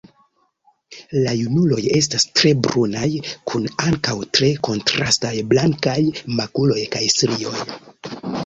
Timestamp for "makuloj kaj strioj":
6.41-7.57